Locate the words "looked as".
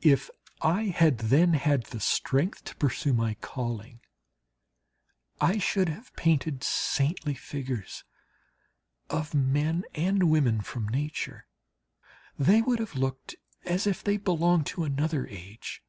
12.94-13.86